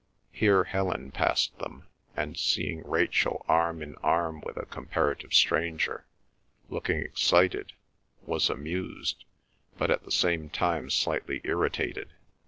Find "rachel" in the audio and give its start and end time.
2.89-3.45